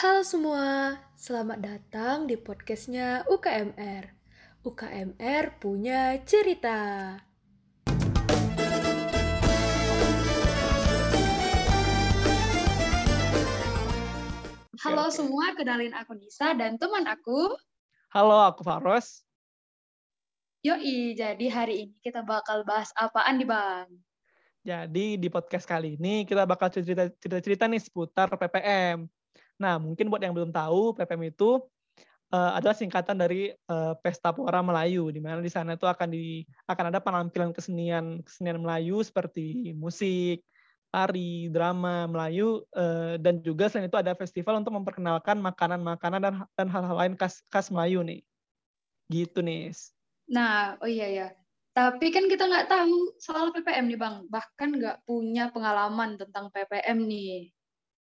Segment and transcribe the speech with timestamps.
[0.00, 4.08] Halo semua, selamat datang di podcastnya UKMR.
[4.64, 7.20] UKMR punya cerita.
[14.80, 17.52] Halo semua, kenalin aku Nisa dan teman aku.
[18.16, 19.20] Halo, aku Faros.
[20.64, 23.92] Yoi, jadi hari ini kita bakal bahas apaan di Bang?
[24.64, 29.19] Jadi di podcast kali ini kita bakal cerita-cerita nih seputar PPM.
[29.60, 31.60] Nah, mungkin buat yang belum tahu, PPM itu
[32.32, 36.48] uh, adalah singkatan dari uh, Pesta Pora Melayu, di mana di sana itu akan di
[36.64, 40.40] akan ada penampilan kesenian kesenian Melayu seperti musik,
[40.88, 46.66] tari, drama Melayu, uh, dan juga selain itu ada festival untuk memperkenalkan makanan-makanan dan dan
[46.72, 48.24] hal-hal lain khas khas Melayu nih.
[49.12, 49.76] Gitu nih.
[50.30, 51.28] Nah, oh iya ya.
[51.70, 57.06] Tapi kan kita nggak tahu soal PPM nih Bang, bahkan nggak punya pengalaman tentang PPM
[57.06, 57.54] nih.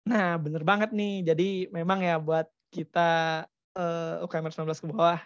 [0.03, 1.23] Nah, bener banget nih.
[1.23, 3.44] Jadi memang ya buat kita
[3.77, 5.22] uh, UKM 19 ke bawah,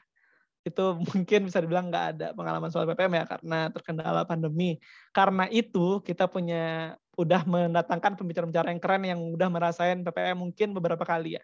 [0.68, 4.78] itu mungkin bisa dibilang nggak ada pengalaman soal PPM ya, karena terkendala pandemi.
[5.10, 11.02] Karena itu kita punya udah mendatangkan pembicara-pembicara yang keren yang udah merasain PPM mungkin beberapa
[11.02, 11.44] kali ya.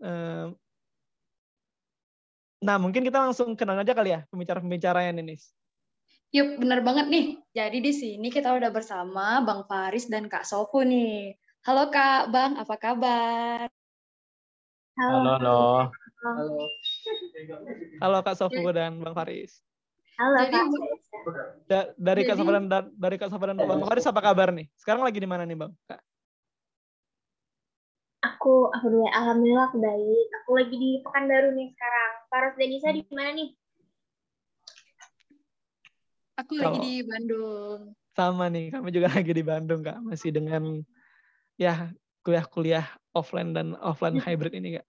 [0.00, 0.56] Uh,
[2.64, 5.36] nah, mungkin kita langsung kenal aja kali ya pembicara-pembicara yang ini.
[6.34, 7.26] Yuk, bener banget nih.
[7.54, 11.36] Jadi di sini kita udah bersama Bang Faris dan Kak Sofu nih.
[11.64, 13.72] Halo Kak, Bang, apa kabar?
[15.00, 15.32] Halo.
[15.32, 15.60] Halo,
[16.20, 16.68] halo.
[18.04, 19.64] Halo Kak Sofu dan Bang Faris.
[20.20, 20.64] Halo Jadi, Kak.
[21.64, 22.68] Da dari Jadi, Kak Sofu dan
[23.00, 24.68] dari Kak Sofu dan Bang Faris apa kabar nih?
[24.76, 25.72] Sekarang lagi di mana nih, Bang?
[25.88, 26.04] Kak?
[28.28, 30.26] Aku, aku alhamdulillah aku baik.
[30.44, 32.12] Aku lagi di Pekanbaru nih sekarang.
[32.28, 33.48] Faris dan Nisa di mana nih?
[36.44, 37.96] Aku lagi di Bandung.
[38.12, 40.04] Sama nih, kami juga lagi di Bandung, Kak.
[40.04, 40.84] Masih dengan
[41.54, 41.92] ya
[42.24, 44.24] kuliah-kuliah offline dan offline iya.
[44.32, 44.86] hybrid ini, Kak.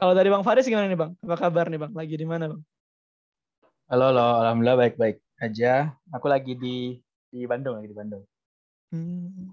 [0.00, 1.12] Kalau dari Bang Faris gimana nih, Bang?
[1.24, 1.92] Apa kabar nih, Bang?
[1.96, 2.62] Lagi di mana, Bang?
[3.88, 4.28] Halo, halo.
[4.44, 5.92] Alhamdulillah baik-baik aja.
[6.12, 6.98] Aku lagi di
[7.28, 8.24] di Bandung, lagi di Bandung.
[8.92, 9.52] Hmm.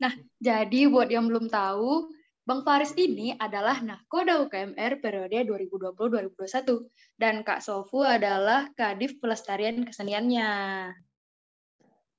[0.00, 2.08] Nah, jadi buat yang belum tahu,
[2.48, 10.48] Bang Faris ini adalah Nahkoda UKMR periode 2020-2021 dan Kak Sofu adalah Kadif Pelestarian Keseniannya.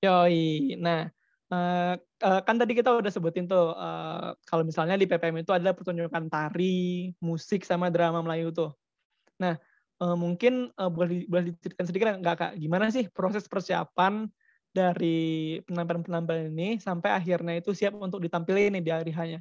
[0.05, 1.09] Yoi, nah
[1.51, 5.75] uh, uh, kan tadi kita udah sebutin tuh uh, kalau misalnya di PPM itu adalah
[5.75, 8.71] pertunjukan tari, musik sama drama Melayu tuh.
[9.37, 9.59] Nah
[10.01, 14.25] uh, mungkin uh, boleh boleh diceritakan sedikit nggak kak gimana sih proses persiapan
[14.71, 19.39] dari penampilan-penampilan ini sampai akhirnya itu siap untuk ditampilin nih di hari hanya.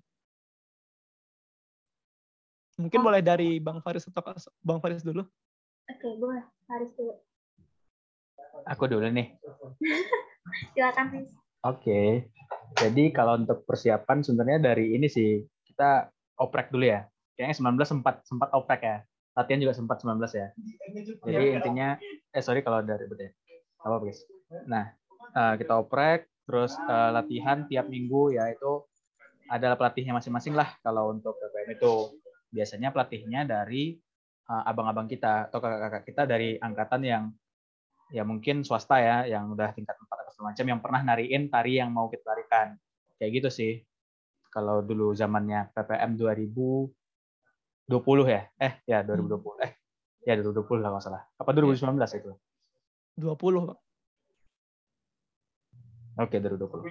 [2.81, 3.05] Mungkin oh.
[3.07, 4.25] boleh dari Bang Faris atau
[4.65, 5.23] Bang Faris dulu.
[5.87, 6.43] Oke, boleh.
[6.65, 7.15] Faris dulu.
[8.67, 9.37] Aku dulu nih.
[10.75, 11.40] Silakan, Faris.
[11.67, 12.33] Oke.
[12.79, 16.09] Jadi kalau untuk persiapan sebenarnya dari ini sih kita
[16.41, 17.05] oprek dulu ya.
[17.37, 18.99] Kayaknya 19 sempat sempat oprek ya.
[19.37, 20.49] Latihan juga sempat 19 ya.
[21.25, 22.01] Jadi intinya
[22.33, 23.31] eh sorry kalau dari ya.
[23.85, 24.25] Apa guys?
[24.69, 24.93] Nah,
[25.37, 28.85] eh, kita oprek terus eh, latihan tiap minggu ya itu
[29.51, 31.93] adalah pelatihnya masing-masing lah kalau untuk KKM itu
[32.51, 33.95] biasanya pelatihnya dari
[34.49, 37.25] eh, abang-abang kita atau kakak-kakak kita dari angkatan yang
[38.11, 41.93] ya mungkin swasta ya yang udah tingkat 4 segala macam yang pernah nariin tari yang
[41.93, 42.73] mau kita tarikan.
[43.21, 43.73] Kayak gitu sih.
[44.49, 46.89] Kalau dulu zamannya PPM 2020
[48.25, 48.49] ya.
[48.57, 49.37] Eh, ya 2020.
[49.37, 49.69] Hmm.
[49.69, 49.73] Eh,
[50.25, 51.23] ya 2020 lah kalau salah.
[51.37, 52.25] Apa 2019 ya.
[52.25, 52.33] itu?
[53.21, 53.79] 20, Pak.
[56.25, 56.89] Oke, okay, 2020.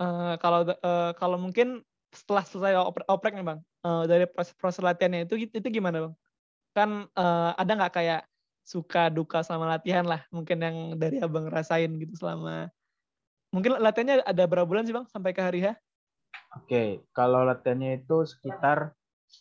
[0.00, 4.80] Uh, kalau uh, kalau mungkin setelah selesai oprek, oprek nih bang, uh, dari proses proses
[4.80, 6.14] latihannya itu itu gimana bang?
[6.72, 8.29] Kan uh, ada nggak kayak
[8.62, 12.70] suka duka selama latihan lah mungkin yang dari abang rasain gitu selama
[13.50, 15.74] mungkin latihannya ada berapa bulan sih bang sampai ke hari H?
[16.58, 18.94] Oke, kalau latihannya itu sekitar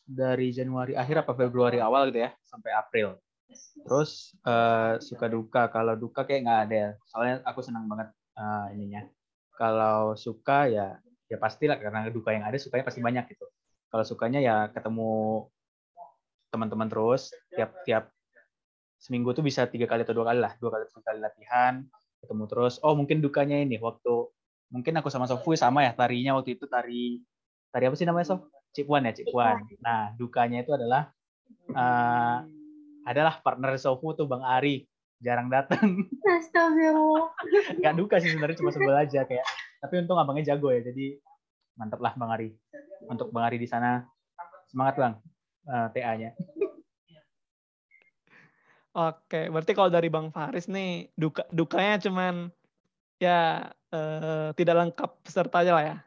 [0.06, 3.18] dari Januari akhir apa Februari awal gitu ya sampai April.
[3.81, 6.90] Terus uh, suka duka, kalau duka kayak nggak ada ya.
[7.09, 9.09] Soalnya aku senang banget uh, ininya.
[9.57, 13.45] Kalau suka ya ya pastilah karena duka yang ada sukanya pasti banyak gitu
[13.94, 15.45] kalau sukanya ya ketemu
[16.50, 18.10] teman-teman terus tiap tiap
[19.00, 21.74] seminggu tuh bisa tiga kali atau dua kali lah dua kali tiga kali latihan
[22.19, 22.84] ketemu terus.
[22.84, 24.28] Oh mungkin dukanya ini waktu
[24.69, 27.24] mungkin aku sama Sofu sama ya tarinya waktu itu tari
[27.72, 28.44] tari apa sih namanya Sof?
[28.69, 31.10] Cipuan ya Cipuan nah dukanya itu adalah
[31.74, 32.46] uh,
[33.07, 34.86] adalah partner Sofu tuh Bang Ari
[35.19, 36.06] jarang datang.
[36.40, 37.28] Astagfirullah.
[37.81, 39.48] Gak duka sih sebenarnya cuma sebel aja kayak
[39.80, 41.18] tapi untung abangnya jago ya jadi
[41.80, 42.50] mantap lah bang Ari
[43.07, 44.04] untuk bang Ari di sana.
[44.69, 45.13] Semangat bang
[45.66, 46.30] uh, eh, TA-nya
[49.00, 52.51] Oke, berarti kalau dari Bang Faris nih duka dukanya cuman
[53.16, 55.98] ya eh, tidak lengkap pesertanya lah ya.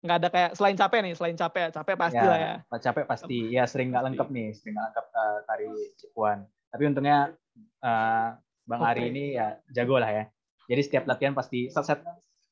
[0.00, 2.54] Nggak ada kayak selain capek nih, selain capek, capek pasti lah ya.
[2.80, 3.38] Capek pasti.
[3.52, 5.68] Ya sering nggak lengkap nih, sering nggak lengkap eh, tari
[6.00, 6.38] Cipuan.
[6.72, 7.18] Tapi untungnya
[7.60, 8.28] eh,
[8.64, 9.10] Bang Ari Oke.
[9.12, 10.24] ini ya jago lah ya.
[10.64, 12.00] Jadi setiap latihan pasti set set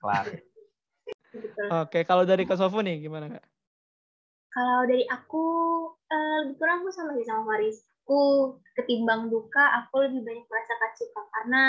[0.04, 0.28] kelar.
[1.80, 3.44] Oke, kalau dari Kak Sofu nih gimana Kak?
[4.52, 5.44] Kalau dari aku,
[6.12, 7.88] eh, lebih kurang aku sama sih sama Faris.
[8.08, 11.62] Aku ketimbang duka, aku lebih banyak merasakan suka karena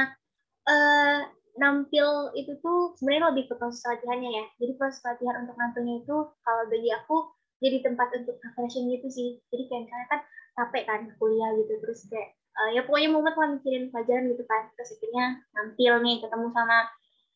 [0.71, 1.19] eh,
[1.59, 4.45] nampil itu tuh sebenarnya lebih ke proses latihannya ya.
[4.55, 6.15] Jadi proses latihan untuk nampilnya itu
[6.47, 9.29] kalau bagi aku jadi tempat untuk refreshing gitu sih.
[9.51, 10.21] Jadi kayak misalnya kan
[10.55, 14.71] capek kan kuliah gitu terus kayak eh, ya pokoknya mumet lah mikirin pelajaran gitu kan.
[14.79, 16.79] Terus akhirnya nampil nih ketemu sama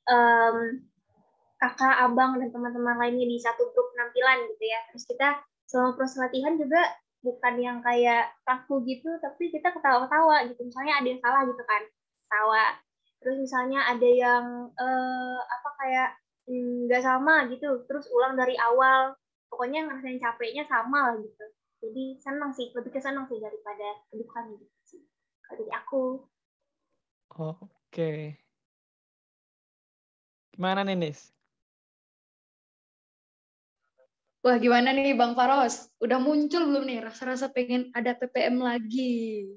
[0.07, 0.57] em,
[1.59, 4.79] kakak, abang, dan teman-teman lainnya di satu grup penampilan gitu ya.
[4.95, 6.79] Terus kita selama proses latihan juga
[7.23, 10.61] bukan yang kayak kaku gitu, tapi kita ketawa-ketawa gitu.
[10.67, 11.81] Misalnya ada yang salah gitu kan,
[12.27, 12.65] ketawa.
[13.23, 16.09] Terus misalnya ada yang eh, apa kayak
[16.51, 19.15] mm, nggak sama gitu, terus ulang dari awal.
[19.47, 21.45] Pokoknya ngerasain capeknya sama lah gitu.
[21.83, 25.01] Jadi senang sih, lebih ke senang sih daripada kedukaan gitu sih.
[25.47, 26.03] Kalau dari aku.
[27.33, 28.39] Oke.
[30.53, 31.33] Gimana nih, Nis?
[34.43, 35.87] Wah, gimana nih Bang Faros?
[36.03, 39.47] Udah muncul belum nih rasa-rasa pengen ada PPM lagi?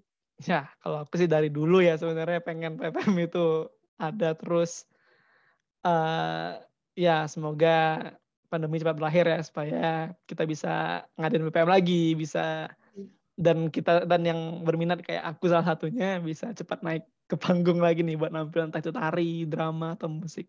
[0.47, 3.67] Ya, kalau aku sih dari dulu ya sebenarnya pengen PPM itu
[3.99, 4.87] ada terus.
[5.83, 6.63] eh
[6.95, 8.15] ya, semoga
[8.47, 9.91] pandemi cepat berakhir ya supaya
[10.31, 12.71] kita bisa ngadain PPM lagi, bisa
[13.35, 18.07] dan kita dan yang berminat kayak aku salah satunya bisa cepat naik ke panggung lagi
[18.07, 20.47] nih buat nampil entah itu tari, drama atau musik.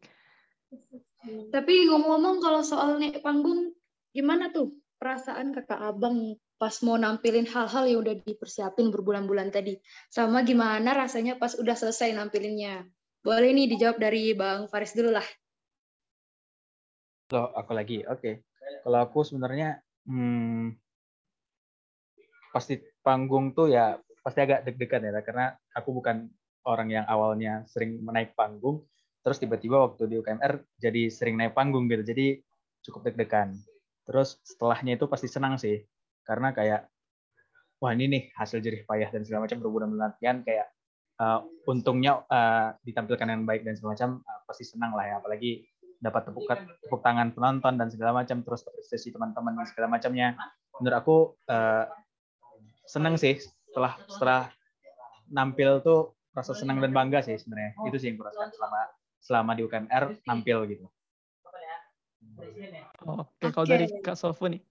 [1.26, 3.74] Tapi ngomong-ngomong kalau soal naik panggung,
[4.18, 9.78] gimana tuh perasaan kakak abang pas mau nampilin hal-hal yang udah dipersiapin berbulan-bulan tadi?
[10.10, 12.82] Sama gimana rasanya pas udah selesai nampilinnya?
[13.22, 15.28] Boleh nih dijawab dari Bang Faris dulu lah.
[17.30, 18.02] Loh, aku lagi.
[18.10, 18.42] Oke.
[18.82, 19.78] Kalau aku sebenarnya
[20.10, 20.74] hmm,
[22.50, 26.26] pasti panggung tuh ya pasti agak deg-degan ya karena aku bukan
[26.66, 28.84] orang yang awalnya sering menaik panggung
[29.24, 32.02] terus tiba-tiba waktu di UKMR jadi sering naik panggung gitu.
[32.02, 32.42] Jadi
[32.82, 33.54] cukup deg-degan.
[34.08, 35.84] Terus setelahnya itu pasti senang sih.
[36.24, 36.88] Karena kayak
[37.84, 40.40] wah ini nih hasil jerih payah dan segala macam berbulan-bulan latihan.
[40.48, 40.72] Kayak
[41.20, 45.16] uh, untungnya uh, ditampilkan yang baik dan segala macam uh, pasti senang lah ya.
[45.20, 45.68] Apalagi
[46.00, 50.40] dapat tepuk tepuk tangan penonton dan segala macam terus apresiasi teman-teman dan segala macamnya.
[50.80, 51.18] Menurut aku
[51.52, 51.86] uh,
[52.88, 54.42] senang sih setelah setelah
[55.28, 57.76] nampil tuh rasa senang dan bangga sih sebenarnya.
[57.84, 58.80] Itu sih yang kurasakan selama
[59.20, 60.88] selama di UKMR nampil gitu
[63.08, 63.74] Oke, kalau Oke.
[63.74, 64.62] dari Kak Sofu nih.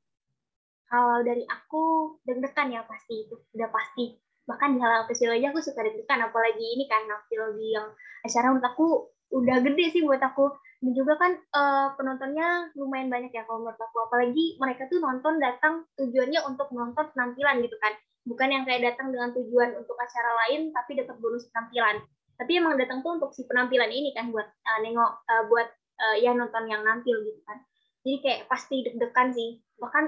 [0.87, 4.15] Kalau dari aku deg-degan ya pasti itu udah pasti.
[4.47, 7.91] Bahkan di hal kecil aja aku suka deg-degan apalagi ini kan nampil di yang
[8.23, 8.87] acara menurut aku
[9.35, 10.55] udah gede sih buat aku.
[10.79, 13.99] Dan juga kan eh, penontonnya lumayan banyak ya kalau menurut aku.
[14.07, 17.99] Apalagi mereka tuh nonton datang tujuannya untuk menonton penampilan gitu kan.
[18.27, 21.99] Bukan yang kayak datang dengan tujuan untuk acara lain tapi dapat bonus penampilan.
[22.37, 26.17] Tapi emang datang tuh untuk si penampilan ini kan buat eh, nengok eh, buat eh,
[26.25, 27.59] ya nonton yang nampil gitu kan.
[28.07, 29.59] Jadi kayak pasti deg-degan sih.
[29.81, 30.05] Bahkan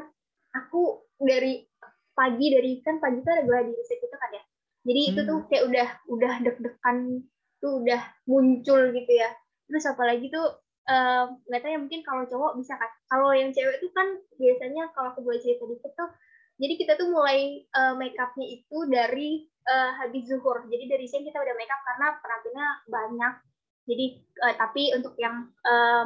[0.54, 1.66] aku dari
[2.14, 4.42] pagi dari kan pagi tuh ada gladi resik itu kan ya.
[4.88, 6.96] Jadi itu tuh kayak udah udah deg-degan
[7.58, 9.30] tuh udah muncul gitu ya.
[9.66, 10.46] Terus apalagi tuh
[10.88, 12.90] eh, nggak tahu ya mungkin kalau cowok bisa kan.
[13.10, 14.06] Kalau yang cewek tuh kan
[14.38, 16.10] biasanya kalau aku boleh cerita dikit tuh
[16.58, 20.66] jadi kita tuh mulai eh, make upnya itu dari eh, habis zuhur.
[20.66, 23.34] Jadi dari siang kita udah make up karena penampilannya banyak.
[23.88, 26.04] Jadi eh, tapi untuk yang eh,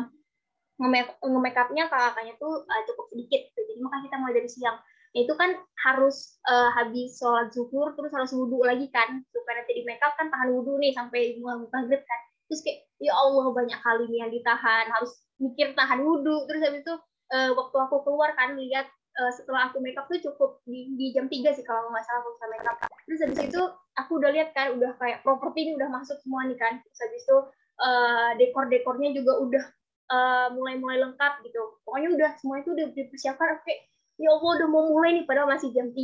[0.80, 3.60] nge-make nge-make upnya kakaknya tuh eh, cukup sedikit gitu.
[3.74, 4.78] Jadi makanya kita mulai dari siang.
[5.12, 5.50] Ya, itu kan
[5.84, 10.16] harus eh, habis sholat zuhur terus harus wudhu lagi kan supaya nanti di make up
[10.16, 11.36] kan tahan wudhu nih sampai
[11.68, 12.20] maghrib kan.
[12.48, 16.80] Terus kayak ya Allah banyak kali nih yang ditahan harus mikir tahan wudhu terus habis
[16.80, 16.94] itu
[17.34, 21.12] eh, waktu aku keluar kan lihat eh, setelah aku make up tuh cukup di, di
[21.12, 22.76] jam 3 sih kalau nggak salah aku bisa make up.
[23.04, 23.62] Terus habis itu
[24.00, 26.80] aku udah lihat kan udah kayak properti ini udah masuk semua nih kan.
[26.80, 27.36] Terus habis itu
[27.80, 29.64] eh, dekor-dekornya juga udah
[30.12, 31.80] eh, mulai-mulai lengkap gitu.
[31.86, 33.80] Pokoknya udah semua itu udah dipersiapkan kayak
[34.20, 35.98] ya Allah udah mau mulai nih padahal masih jam 3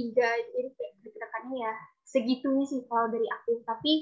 [0.57, 1.73] jadi kayak deg-degannya ya
[2.09, 3.61] segitunya sih kalau dari aku.
[3.69, 3.93] Tapi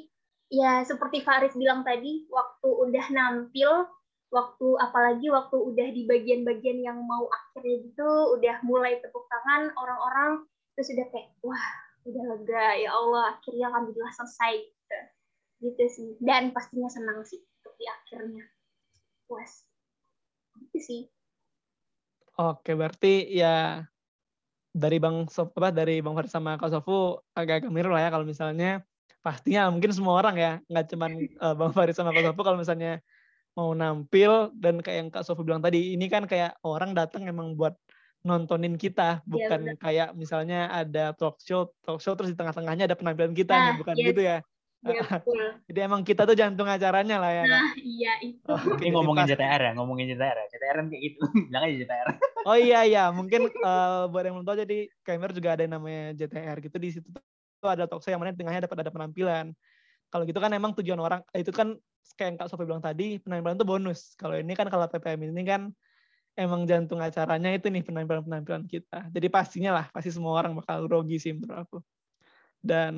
[0.49, 3.91] ya seperti Faris bilang tadi waktu udah nampil
[4.31, 10.43] waktu apalagi waktu udah di bagian-bagian yang mau akhirnya gitu udah mulai tepuk tangan orang-orang
[10.75, 11.67] terus udah kayak wah
[12.07, 14.99] udah lega ya Allah akhirnya alhamdulillah selesai gitu.
[15.57, 16.11] Gitu sih.
[16.23, 17.43] Dan pastinya senang sih
[17.77, 18.45] di akhirnya
[19.29, 19.65] puas
[20.61, 21.03] itu sih
[22.37, 23.81] Oke, berarti ya
[24.77, 28.29] dari Bang Sof, apa dari Bang Faris sama Kak Sofu agak-agak mirip lah ya kalau
[28.29, 28.85] misalnya
[29.25, 33.01] pastinya mungkin semua orang ya nggak cuman eh, Bang Faris sama Kak Sofu kalau misalnya
[33.57, 37.57] mau nampil dan kayak yang Kak Sofi bilang tadi, ini kan kayak orang datang emang
[37.57, 37.73] buat
[38.21, 39.81] nontonin kita, bukan benar.
[39.81, 43.75] kayak misalnya ada talk show, talk show terus di tengah-tengahnya ada penampilan kita Nah, nih,
[43.81, 44.07] bukan yes.
[44.13, 44.39] gitu ya.
[44.87, 45.41] Iya betul.
[45.67, 47.45] Jadi emang kita tuh jantung acaranya lah ya.
[47.47, 48.47] Nah, iya itu.
[48.47, 50.47] Oke, Ini ngomongin pas- JTR ya, ngomongin JTR ya.
[50.53, 51.19] JTR kan kayak gitu.
[51.51, 52.09] Bilang aja JTR.
[52.47, 56.05] Oh iya iya, mungkin eh, buat yang belum tahu jadi KMR juga ada yang namanya
[56.15, 59.51] JTR gitu di situ tuh ada talk show yang mana di tengahnya dapat ada penampilan.
[60.07, 61.75] Kalau gitu kan emang tujuan orang eh, itu kan
[62.15, 64.15] kayak yang Kak Sofi bilang tadi penampilan itu bonus.
[64.15, 65.63] Kalau ini kan kalau PPM ini kan
[66.39, 69.09] emang jantung acaranya itu nih penampilan-penampilan kita.
[69.11, 71.79] Jadi pastinya lah pasti semua orang bakal grogi sih menurut aku.
[72.67, 72.95] Dan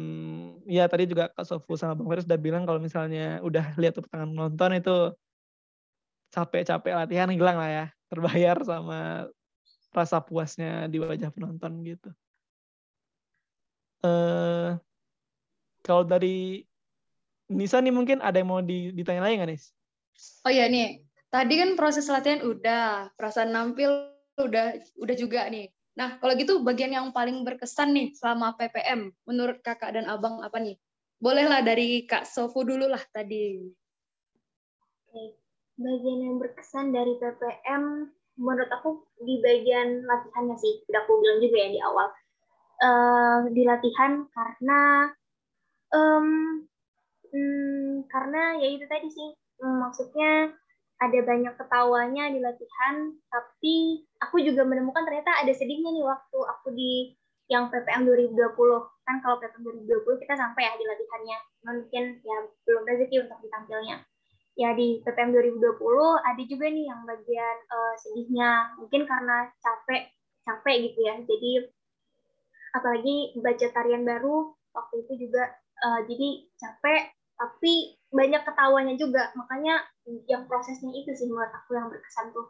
[0.65, 4.33] ya tadi juga Kak Sofu sama Bang Feris udah bilang kalau misalnya udah lihat tangan
[4.33, 5.13] nonton itu
[6.33, 7.87] capek-capek latihan hilang lah ya.
[8.09, 9.29] Terbayar sama
[9.93, 12.09] rasa puasnya di wajah penonton gitu.
[14.05, 14.71] Eh
[15.85, 16.65] kalau dari
[17.49, 19.73] Nisa nih mungkin ada yang mau di- ditanya lagi nggak Nis?
[20.45, 21.01] Oh iya nih,
[21.33, 25.73] tadi kan proses latihan udah, perasaan nampil udah udah juga nih.
[25.99, 30.63] Nah, kalau gitu bagian yang paling berkesan nih selama PPM menurut Kakak dan Abang apa
[30.63, 30.79] nih?
[31.19, 33.67] Bolehlah dari Kak Sofu dulu lah tadi.
[35.79, 41.57] bagian yang berkesan dari PPM menurut aku di bagian latihannya sih udah aku bilang juga
[41.59, 42.07] ya di awal
[42.79, 45.11] Eh, di latihan karena
[45.91, 46.27] em,
[47.35, 50.55] hmm, karena ya itu tadi sih Hmm, maksudnya
[50.99, 56.75] ada banyak ketawanya di latihan tapi aku juga menemukan ternyata ada sedihnya nih waktu aku
[56.75, 57.15] di
[57.49, 58.37] yang PPM 2020
[59.09, 61.39] kan kalau PPM 2020 kita sampai ya di latihannya.
[61.65, 62.39] Mungkin ya
[62.69, 63.97] belum rezeki untuk ditampilnya.
[64.61, 65.81] Ya di PPM 2020
[66.29, 68.77] ada juga nih yang bagian eh, sedihnya.
[68.77, 70.13] Mungkin karena capek
[70.45, 71.15] capek gitu ya.
[71.25, 71.53] Jadi
[72.77, 76.29] apalagi baca tarian baru waktu itu juga eh, jadi
[76.61, 77.03] capek
[77.39, 79.85] tapi banyak ketawanya juga makanya
[80.25, 82.49] yang prosesnya itu sih menurut aku yang berkesan tuh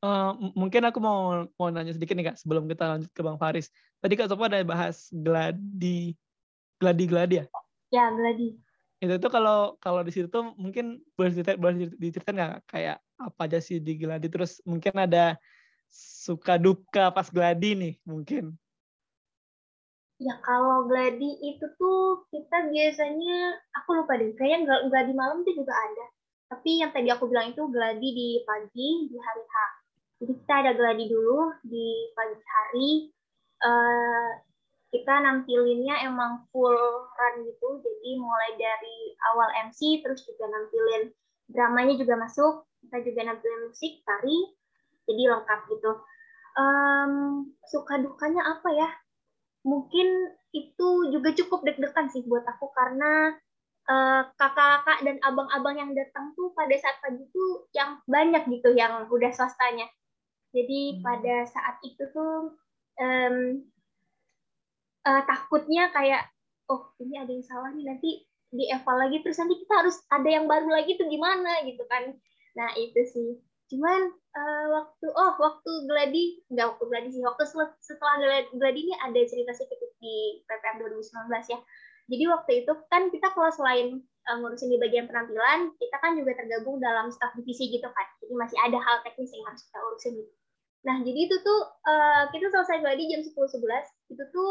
[0.00, 3.68] m- mungkin aku mau mau nanya sedikit nih kak sebelum kita lanjut ke Bang Faris.
[4.00, 6.16] Tadi kak Sopo ada bahas gladi
[6.80, 7.46] gladi gladi ya.
[7.92, 8.56] ya gladi
[9.00, 13.40] Itu tuh kalau kalau di situ tuh mungkin boleh cerita boleh diceritain nggak kayak apa
[13.48, 15.36] aja sih di gladi terus mungkin ada
[15.92, 18.56] suka duka pas gladi nih mungkin.
[20.20, 25.54] Ya kalau gladi itu tuh kita biasanya aku lupa deh, kayaknya gla- gladi malam tuh
[25.56, 26.06] juga ada.
[26.52, 29.54] Tapi yang tadi aku bilang itu gladi di pagi di hari H.
[30.20, 31.86] Jadi kita ada gladi dulu di
[32.16, 32.90] pagi hari.
[33.60, 34.30] eh,
[34.92, 36.76] kita nampilinnya emang full
[37.18, 38.98] run gitu, jadi mulai dari
[39.32, 41.12] awal MC terus juga nampilin
[41.52, 44.38] dramanya juga masuk, kita juga nampilin musik, tari,
[45.08, 45.92] jadi lengkap gitu.
[46.56, 47.12] Em,
[47.68, 48.88] suka dukanya apa ya?
[49.66, 50.08] Mungkin
[50.50, 53.36] itu juga cukup deg-degan sih buat aku karena
[53.90, 59.06] eh, kakak-kakak dan abang-abang yang datang tuh pada saat pagi tuh yang banyak gitu yang
[59.10, 59.86] udah swastanya.
[60.54, 61.02] Jadi Hmm.
[61.06, 62.56] pada saat itu tuh
[63.00, 63.66] em,
[65.08, 66.22] eh, takutnya kayak
[66.72, 68.10] oh ini ada yang salah nih nanti
[68.50, 72.14] di eval lagi terus nanti kita harus ada yang baru lagi tuh gimana gitu kan.
[72.58, 73.28] Nah itu sih.
[73.70, 77.46] Cuman eh, waktu oh waktu gladi nggak waktu gladi sih waktu
[77.78, 78.14] setelah
[78.50, 81.58] gladi, ini ada cerita sedikit di PPM 2019 ya.
[82.10, 86.34] Jadi waktu itu kan kita kalau selain eh, ngurusin di bagian penampilan kita kan juga
[86.34, 88.06] tergabung dalam staff divisi gitu kan.
[88.18, 90.32] Jadi masih ada hal teknis yang harus kita urusin gitu.
[90.80, 94.50] Nah jadi itu tuh eh, kita selesai gladi jam 10.11 itu tuh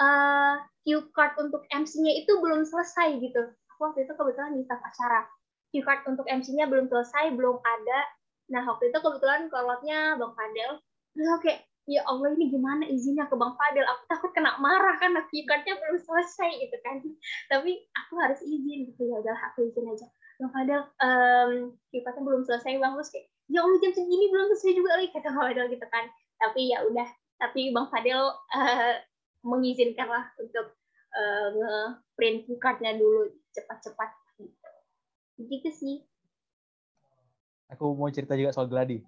[0.00, 0.54] eh,
[0.88, 3.44] cue card untuk MC-nya itu belum selesai gitu.
[3.76, 5.28] Aku waktu itu kebetulan di staff acara.
[5.68, 7.98] Cue card untuk MC-nya belum selesai belum ada
[8.48, 10.80] Nah, waktu itu kebetulan kolotnya Bang Fadel.
[11.12, 13.84] Terus aku kayak, ya Allah ini gimana izinnya ke Bang Fadel?
[13.84, 15.12] Aku takut kena marah kan,
[15.44, 17.04] cardnya belum selesai gitu kan.
[17.52, 20.08] Tapi aku harus izin gitu ya, udah aku izin aja.
[20.40, 21.50] Bang Fadel, um,
[22.24, 22.96] belum selesai Bang.
[22.96, 26.04] Terus kayak, ya Allah jam segini belum selesai juga lagi, kata Bang Fadel gitu kan.
[26.40, 28.94] Tapi ya udah, tapi Bang Fadel uh,
[29.44, 30.72] mengizinkan lah untuk
[31.12, 32.48] uh, nge-print
[32.96, 34.70] dulu cepat-cepat gitu.
[35.36, 35.96] Gitu sih.
[37.72, 39.04] Aku mau cerita juga soal gladi.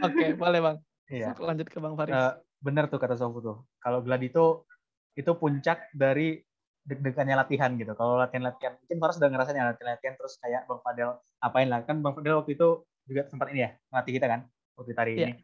[0.00, 0.76] Oke, boleh Bang.
[1.08, 1.36] Iya.
[1.48, 2.12] Lanjut ke Bang Faris.
[2.16, 2.32] Eh,
[2.64, 3.56] bener tuh kata Sofu tuh.
[3.78, 4.64] Kalau gladi itu
[5.14, 6.42] itu puncak dari
[6.84, 7.96] deg-degannya latihan gitu.
[7.96, 11.80] Kalau latihan-latihan, mungkin Faras udah ngerasain ya latihan-latihan terus kayak Bang Fadel apain lah.
[11.84, 14.40] Kan Bang Fadel waktu itu juga sempat ini ya, ngelatih kita kan,
[14.76, 15.26] waktu tari Iya.
[15.28, 15.34] ini.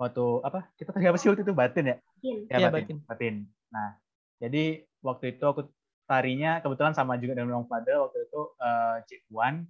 [0.00, 0.60] Waktu apa?
[0.74, 1.96] Kita tadi apa sih waktu itu batin ya?
[2.00, 2.36] Mungkin.
[2.48, 3.34] Ya Iya, batin, batin.
[3.70, 3.88] Nah,
[4.40, 4.64] jadi
[5.04, 5.68] waktu itu aku
[6.10, 9.62] tarinya kebetulan sama juga dengan Bang Fadel waktu itu eh, Cik Wan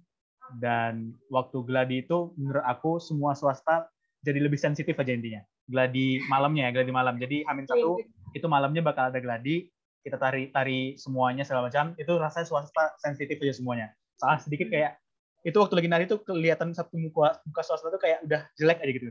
[0.59, 3.87] dan waktu gladi itu menurut aku semua swasta
[4.21, 5.41] jadi lebih sensitif aja intinya.
[5.65, 7.15] Gladi malamnya ya, gladi malam.
[7.17, 7.97] Jadi Amin satu
[8.37, 9.69] itu malamnya bakal ada gladi,
[10.05, 11.97] kita tari tari semuanya segala macam.
[11.97, 13.89] Itu rasanya swasta sensitif aja semuanya.
[14.21, 15.01] salah sedikit kayak
[15.41, 18.91] itu waktu lagi nari tuh kelihatan satu muka muka swasta tuh kayak udah jelek aja
[18.93, 19.09] gitu.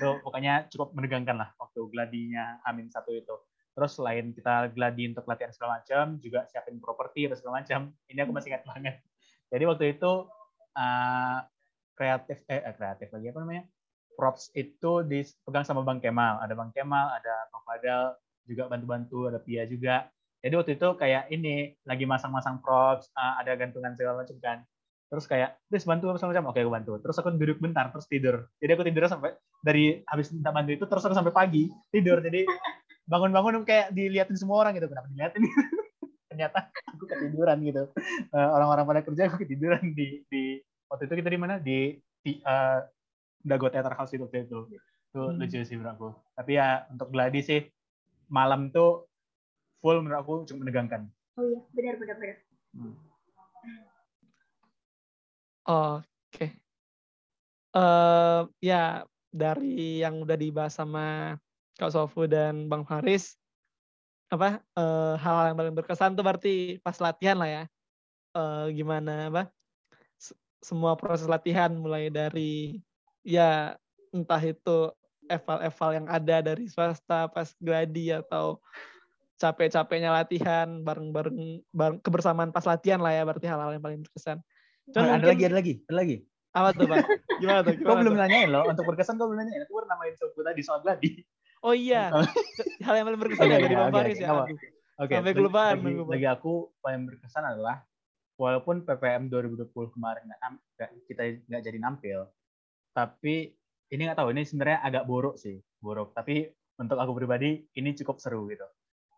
[0.00, 3.36] So, pokoknya cukup menegangkan lah waktu gladinya Amin satu itu.
[3.76, 7.92] Terus selain kita gladi untuk latihan segala macam, juga siapin properti atau segala macam.
[8.08, 8.96] Ini aku masih ingat banget.
[9.52, 10.12] Jadi waktu itu
[10.76, 11.40] uh,
[11.96, 13.64] kreatif eh eh, kreatif lagi apa namanya?
[14.16, 16.40] Props itu dipegang sama Bang Kemal.
[16.44, 18.16] Ada Bang Kemal, ada Bang Fadal
[18.46, 20.08] juga bantu-bantu, ada Pia juga.
[20.44, 24.58] Jadi waktu itu kayak ini lagi masang-masang props, uh, ada gantungan segala macam kan.
[25.06, 26.50] Terus kayak terus bantu apa macam.
[26.50, 26.92] Oke aku bantu.
[27.02, 28.46] Terus aku duduk bentar terus tidur.
[28.58, 32.18] Jadi aku tidur sampai dari habis minta bantu itu terus aku sampai pagi tidur.
[32.20, 32.46] Jadi
[33.06, 34.90] bangun-bangun kayak diliatin semua orang gitu.
[34.90, 35.42] Kenapa diliatin
[36.36, 37.88] ternyata aku ketiduran gitu.
[38.28, 40.60] Uh, orang-orang pada kerja aku ketiduran di di
[40.92, 41.56] waktu itu kita di mana?
[41.56, 42.84] Di, di uh,
[43.40, 44.68] Dago Theater House itu waktu itu.
[45.08, 45.40] Itu hmm.
[45.40, 46.08] lucu sih menurut aku.
[46.36, 47.64] Tapi ya untuk gladi sih
[48.28, 49.08] malam tuh
[49.80, 51.08] full menurut aku cuma menegangkan.
[51.40, 52.36] Oh iya benar benar benar.
[52.76, 52.94] Hmm.
[55.66, 56.46] Oke.
[57.72, 61.36] Uh, ya dari yang udah dibahas sama
[61.76, 63.36] Kak Sofu dan Bang Faris,
[64.26, 67.64] apa uh, hal yang paling berkesan tuh berarti pas latihan lah ya.
[68.36, 69.42] Uh, gimana apa?
[70.66, 72.82] semua proses latihan mulai dari
[73.22, 73.78] ya
[74.10, 74.90] entah itu
[75.30, 78.58] eval-eval yang ada dari swasta pas gladi atau
[79.38, 81.62] capek-capeknya latihan bareng-bareng
[82.02, 84.42] kebersamaan pas latihan lah ya berarti hal-hal yang paling berkesan.
[84.90, 86.16] Cuman ada lagi, ada lagi, ada lagi.
[86.56, 87.04] Apa tuh, Pak?
[87.42, 87.74] Gimana tuh?
[87.76, 89.60] Gimana kau belum nanyain loh, untuk berkesan kau belum nanyain.
[89.68, 91.20] Aku baru namain soal tadi soal gladi.
[91.66, 92.14] Oh iya.
[92.86, 94.30] Hal yang paling berkesan okay, dari Bang Faris ya.
[94.30, 94.54] Oke.
[95.02, 95.14] Okay.
[95.18, 95.82] Sampai kelupaan.
[96.06, 97.82] Lagi aku paling berkesan adalah
[98.38, 100.22] walaupun PPM 2020 kemarin
[100.78, 102.18] gak, kita nggak jadi nampil,
[102.92, 103.56] tapi
[103.88, 106.12] ini nggak tahu ini sebenarnya agak buruk sih, buruk.
[106.14, 106.46] Tapi
[106.78, 108.68] untuk aku pribadi ini cukup seru gitu.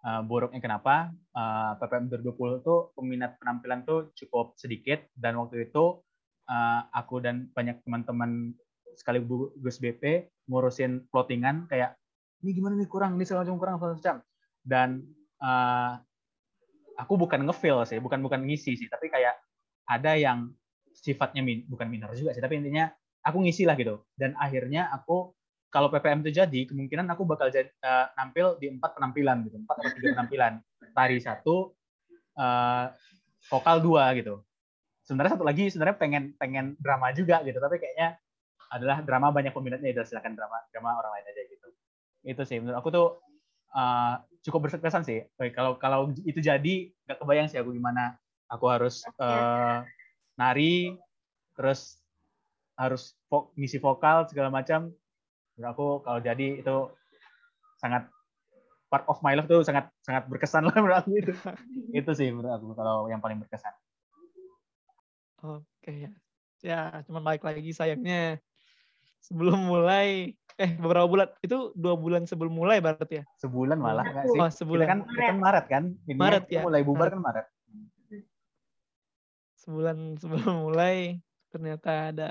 [0.07, 1.11] Uh, buruknya kenapa?
[1.35, 5.99] Uh, PPM 2020 itu peminat penampilan tuh cukup sedikit dan waktu itu
[6.47, 8.55] uh, aku dan banyak teman-teman
[8.95, 11.99] sekaligus BP ngurusin plottingan kayak
[12.42, 14.16] ini gimana nih kurang, ini segala macam kurang segala macam.
[14.62, 14.88] Dan
[15.42, 15.92] uh,
[16.98, 19.38] aku bukan ngefeel sih, bukan bukan ngisi sih, tapi kayak
[19.88, 20.53] ada yang
[20.92, 22.90] sifatnya min, bukan minor juga sih, tapi intinya
[23.22, 24.03] aku ngisi lah gitu.
[24.14, 25.35] Dan akhirnya aku
[25.68, 29.77] kalau PPM itu jadi, kemungkinan aku bakal jadi, uh, nampil di empat penampilan gitu, empat
[29.85, 30.53] atau tiga penampilan.
[30.96, 31.77] Tari satu,
[32.40, 32.88] uh,
[33.53, 34.42] vokal dua gitu.
[35.05, 38.16] Sebenarnya satu lagi sebenarnya pengen pengen drama juga gitu, tapi kayaknya
[38.68, 41.68] adalah drama banyak peminatnya itu silakan drama drama orang lain aja gitu.
[42.22, 43.09] Itu sih menurut aku tuh
[43.74, 45.24] uh, cukup berkesan sih.
[45.52, 48.16] Kalau kalau itu jadi nggak kebayang sih aku gimana.
[48.48, 49.85] Aku harus uh,
[50.40, 50.96] nari
[51.52, 52.00] terus
[52.78, 54.88] harus vo ngisi vokal segala macam.
[55.59, 56.76] Menurut aku kalau jadi itu
[57.83, 58.07] sangat
[58.88, 61.33] part of my life tuh sangat sangat berkesan lah menurut aku itu.
[61.92, 63.74] Itu sih menurut aku kalau yang paling berkesan.
[65.44, 66.12] Oke ya.
[66.59, 68.42] Ya cuman balik lagi sayangnya
[69.22, 71.28] sebelum mulai eh beberapa bulan.
[71.38, 73.24] Itu dua bulan sebelum mulai berarti ya?
[73.38, 74.40] Sebulan malah nggak sih?
[74.40, 74.87] Oh, sebulan.
[74.87, 75.85] Kita kan kita kan Maret kan?
[76.07, 76.62] Ini Maret ya.
[76.66, 77.46] mulai bubar kan Maret?
[79.62, 81.22] Sebulan sebelum mulai
[81.54, 82.31] ternyata ada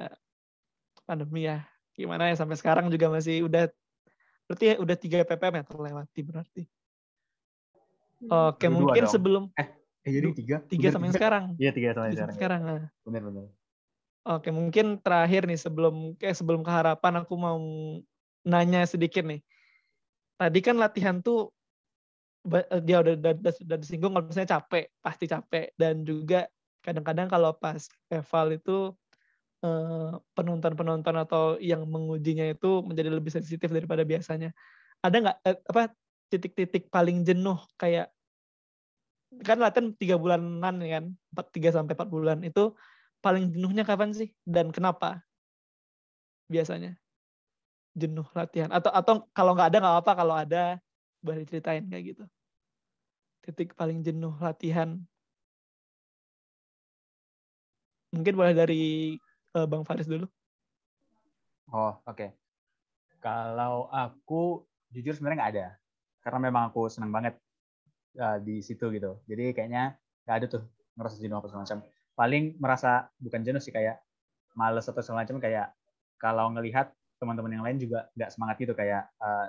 [1.07, 1.63] pandemi ya.
[1.95, 3.71] Gimana ya sampai sekarang juga masih udah
[4.47, 6.63] berarti ya udah tiga ppm ya terlewati berarti?
[8.17, 8.49] Hmm.
[8.49, 9.13] oke mungkin dong.
[9.13, 9.67] sebelum eh,
[10.01, 10.57] eh jadi tiga?
[10.65, 11.43] tiga sampai sekarang.
[11.59, 12.87] Iya tiga sampai sekarang sekarang nah.
[13.05, 13.45] benar benar
[14.27, 17.57] oke mungkin terakhir nih sebelum kayak sebelum keharapan aku mau
[18.43, 19.39] nanya sedikit nih
[20.35, 21.49] tadi kan latihan tuh
[22.51, 26.45] eh, dia udah udah, udah, udah disinggung kalau misalnya capek pasti capek dan juga
[26.83, 28.91] kadang-kadang kalau pas eval itu
[29.57, 34.53] Eh, penonton-penonton atau yang mengujinya itu menjadi lebih sensitif daripada biasanya.
[35.01, 35.81] Ada nggak eh, apa
[36.29, 38.13] titik-titik paling jenuh kayak
[39.41, 42.69] kan latihan tiga bulanan kan, empat tiga sampai empat bulan itu
[43.23, 45.25] paling jenuhnya kapan sih dan kenapa
[46.47, 46.95] biasanya
[47.97, 50.63] jenuh latihan atau atau kalau nggak ada nggak apa kalau ada
[51.19, 52.23] boleh ceritain kayak gitu
[53.41, 55.01] titik paling jenuh latihan
[58.11, 59.15] mungkin boleh dari
[59.55, 60.27] uh, Bang Faris dulu.
[61.73, 62.15] Oh, oke.
[62.15, 62.29] Okay.
[63.19, 65.67] Kalau aku jujur sebenarnya nggak ada.
[66.23, 67.35] Karena memang aku senang banget
[68.19, 69.19] uh, di situ gitu.
[69.27, 70.63] Jadi kayaknya nggak ada tuh
[70.95, 71.77] ngerasa jenuh apa semacam.
[72.17, 74.01] Paling merasa bukan jenuh sih kayak
[74.57, 75.67] males atau semacam kayak
[76.17, 76.89] kalau ngelihat
[77.21, 79.45] teman-teman yang lain juga nggak semangat gitu kayak uh,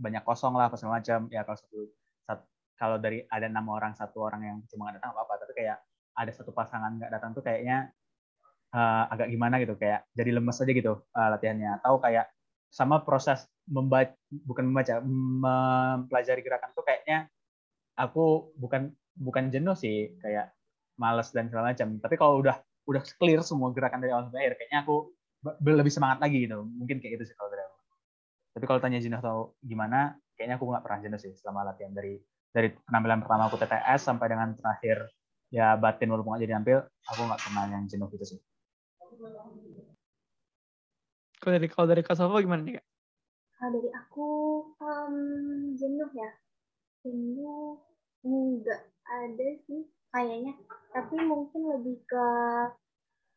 [0.00, 1.80] banyak kosong lah apa semacam ya kalau satu,
[2.24, 2.44] satu
[2.80, 5.76] kalau dari ada enam orang satu orang yang cuma nggak datang apa apa tapi kayak
[6.16, 7.92] ada satu pasangan nggak datang tuh kayaknya
[8.74, 11.80] uh, agak gimana gitu kayak jadi lemes aja gitu uh, latihannya.
[11.82, 12.30] Atau kayak
[12.70, 17.26] sama proses membaca bukan membaca mempelajari gerakan tuh kayaknya
[17.98, 20.14] aku bukan bukan jenuh sih.
[20.22, 20.54] Kayak
[21.00, 21.96] males dan segala macam.
[21.96, 24.96] Tapi kalau udah udah clear semua gerakan dari awal sampai akhir kayaknya aku
[25.64, 26.60] lebih semangat lagi gitu.
[26.60, 27.76] Mungkin kayak gitu sih kalau dari aku.
[28.60, 32.20] Tapi kalau tanya jenuh atau gimana kayaknya aku nggak pernah jenuh sih selama latihan dari
[32.50, 35.06] dari penampilan pertama aku TTS sampai dengan terakhir
[35.50, 38.38] ya batin walaupun nggak jadi tampil aku nggak pernah yang jenuh gitu sih.
[41.40, 42.86] Kalau dari kalau dari Kak Sofa gimana nih Kak?
[43.56, 44.28] Kalau dari aku
[44.76, 45.14] em,
[45.78, 46.30] jenuh ya.
[47.00, 47.80] Jenuh
[48.20, 50.52] enggak ada sih kayaknya.
[50.90, 52.26] Tapi mungkin lebih ke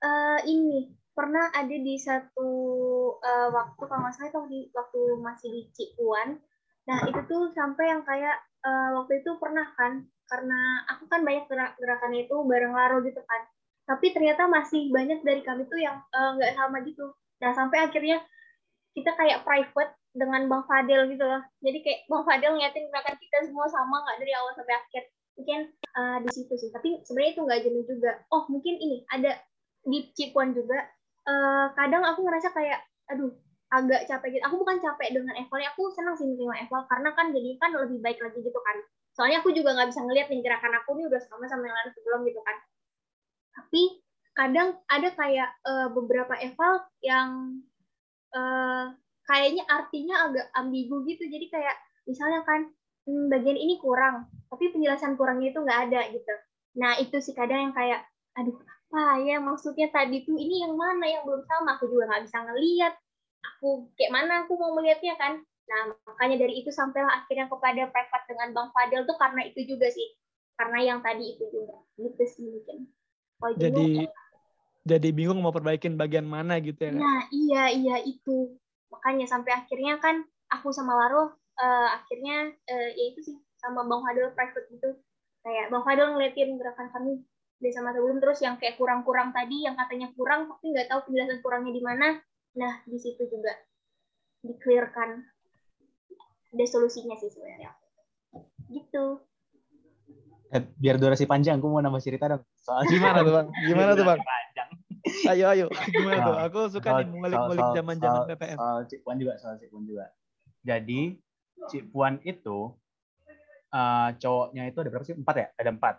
[0.04, 2.52] eh, ini pernah ada di satu
[3.22, 6.38] eh, waktu kalau salah itu di waktu masih di Cipuan.
[6.90, 10.60] Nah itu tuh sampai yang kayak eh, waktu itu pernah kan karena
[10.90, 13.42] aku kan banyak gerak gerakannya itu bareng Laro gitu kan.
[13.84, 17.12] Tapi ternyata masih banyak dari kami tuh yang nggak sama gitu.
[17.44, 18.24] Nah sampai akhirnya
[18.96, 21.42] kita kayak private dengan Bang Fadel gitu loh.
[21.60, 25.04] Jadi kayak Bang Fadel ngeliatin gerakan kita semua sama nggak dari awal sampai akhir.
[25.34, 25.60] Mungkin
[25.98, 26.70] uh, di situ sih.
[26.70, 28.12] Tapi sebenarnya itu nggak jenuh juga.
[28.30, 29.38] Oh mungkin ini ada
[29.84, 30.78] di Cipuan juga.
[31.24, 33.32] Uh, kadang aku ngerasa kayak, aduh
[33.74, 34.44] agak capek gitu.
[34.46, 35.74] Aku bukan capek dengan evalnya.
[35.74, 38.78] Aku senang sih menerima eval karena kan jadi kan lebih baik lagi gitu kan.
[39.14, 41.90] Soalnya aku juga nggak bisa ngeliat nih gerakan aku nih udah sama sama yang lain
[41.94, 42.58] sebelum gitu kan.
[43.54, 43.82] Tapi
[44.34, 47.62] kadang ada kayak uh, beberapa eval yang
[48.34, 48.94] uh,
[49.30, 51.76] kayaknya artinya agak ambigu gitu jadi kayak
[52.10, 52.68] misalnya kan
[53.08, 56.34] hmm, bagian ini kurang tapi penjelasan kurangnya itu nggak ada gitu.
[56.78, 58.06] Nah itu sih kadang yang kayak
[58.38, 58.54] aduh
[58.94, 61.82] apa ya maksudnya tadi tuh ini yang mana yang belum sama?
[61.82, 62.94] Aku juga nggak bisa ngeliat
[63.42, 65.42] aku kayak mana aku mau melihatnya kan?
[65.42, 69.90] Nah makanya dari itu sampailah akhirnya kepada private dengan bang Fadel tuh karena itu juga
[69.90, 70.06] sih.
[70.54, 72.78] Karena yang tadi itu juga gitu sih mungkin.
[73.42, 73.88] Kalau jenuh, Jadi
[74.84, 76.94] jadi bingung mau perbaikin bagian mana gitu ya?
[76.94, 78.54] Nah, iya iya itu.
[78.94, 80.22] Makanya sampai akhirnya kan
[80.54, 82.38] aku sama Laro eh, akhirnya
[82.70, 84.90] eh, ya itu sih sama Bang Fadil private gitu.
[85.44, 87.24] Kayak Bang Fadil ngeliatin gerakan kami
[87.60, 91.40] dari sama sebelum terus yang kayak kurang-kurang tadi yang katanya kurang tapi nggak tahu penjelasan
[91.40, 92.08] kurangnya di mana.
[92.54, 93.56] Nah, di situ juga
[94.44, 95.24] di-clearkan
[96.54, 97.72] ada solusinya sih sebenarnya.
[98.70, 99.06] Gitu.
[100.54, 103.48] Eh, biar durasi panjang aku mau nambah cerita dong soal Gimana tuh Bang?
[103.66, 104.22] Gimana tuh Bang?
[104.22, 104.70] panjang
[105.34, 105.66] Ayo ayo.
[105.96, 106.36] Gimana tuh?
[106.48, 108.58] Aku suka soal- nih ngulik-ngulik zaman-zaman soal- PPM.
[108.60, 110.06] Soal juga, soal Cik Puan juga.
[110.64, 111.02] Jadi
[111.70, 112.74] Cik Puan itu
[113.74, 115.16] eh, cowoknya itu ada berapa sih?
[115.16, 115.48] Empat ya?
[115.58, 115.96] Ada empat.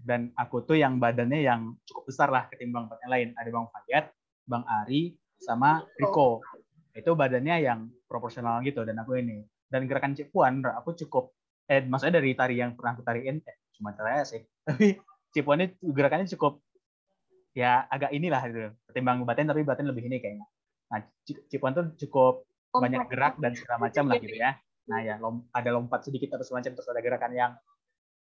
[0.00, 3.28] Dan aku tuh yang badannya yang cukup besar lah ketimbang empat yang lain.
[3.36, 4.04] Ada Bang Fayat,
[4.48, 6.44] Bang Ari, sama Riko.
[6.92, 9.44] Itu badannya yang proporsional gitu dan aku ini.
[9.70, 11.32] Dan gerakan Cik Puan, aku cukup
[11.70, 14.42] eh maksudnya dari tari yang pernah aku tariin eh, cuma tari sih.
[14.66, 14.98] Tapi
[15.30, 16.58] Cik Puan ini gerakannya cukup
[17.54, 18.70] ya agak inilah gitu.
[18.90, 20.46] Ketimbang batin tapi batin lebih ini kayaknya.
[20.90, 24.58] Nah, Cik Cik Puan tuh cukup banyak gerak dan segala macam lah gitu ya.
[24.90, 27.52] Nah ya lom- ada lompat sedikit atau semacam terus ada gerakan yang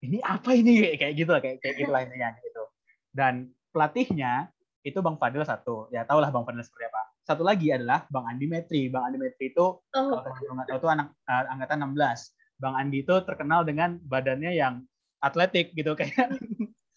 [0.05, 2.63] ini apa ini kayak gitu lah kayak kayak gitulah intinya gitu.
[3.11, 4.53] Dan pelatihnya
[4.85, 5.89] itu Bang Fadil satu.
[5.91, 7.03] Ya tau lah Bang Fadil seperti apa.
[7.27, 8.87] Satu lagi adalah Bang Andi Metri.
[8.93, 12.37] Bang Andi Metri itu Oh, kalau teman-teman nggak tahu itu anak eh, angkatan 16.
[12.59, 14.85] Bang Andi itu terkenal dengan badannya yang
[15.19, 16.39] atletik gitu kayak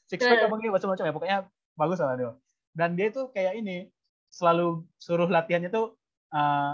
[0.05, 1.37] six pack apa gitu macam-macam ya pokoknya
[1.79, 2.31] bagus lah dia.
[2.71, 3.89] Dan dia itu kayak ini
[4.31, 5.97] selalu suruh latihannya tuh
[6.31, 6.73] eh,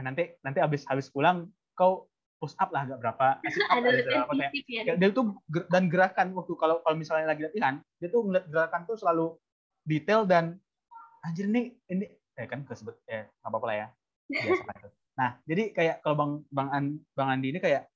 [0.00, 3.26] nanti nanti habis habis pulang kau push up lah agak berapa.
[3.48, 4.82] Sit up ada berapa fisik ya.
[4.92, 5.36] Ya, dia tuh
[5.72, 9.26] dan gerakan waktu kalau kalau misalnya lagi latihan dia tuh ngeliat gerakan tuh selalu
[9.88, 10.60] detail dan
[11.24, 13.86] anjir nih ini eh kan kesebut eh nggak apa-apa lah ya.
[14.28, 14.88] Biasa itu.
[15.20, 16.84] nah jadi kayak kalau bang bang An,
[17.16, 17.88] bang Andi ini kayak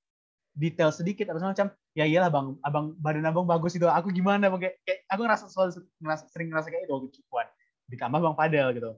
[0.56, 4.48] detail sedikit atau semacam ya iyalah bang abang badan abang bagus itu aku gimana?
[4.48, 7.46] Bang kayak, kayak aku ngerasa selalu ngerasa sering ngerasa kayak itu waktu Cipuan
[7.92, 8.90] ditambah bang Fadel gitu.